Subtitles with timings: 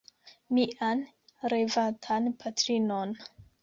[0.53, 1.03] Mian
[1.53, 3.15] revatan patrinon.